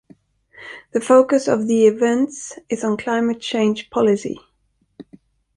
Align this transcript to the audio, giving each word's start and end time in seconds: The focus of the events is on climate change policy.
The 0.93 0.99
focus 0.99 1.47
of 1.47 1.67
the 1.67 1.85
events 1.85 2.57
is 2.69 2.83
on 2.83 2.97
climate 2.97 3.39
change 3.39 3.91
policy. 3.91 4.39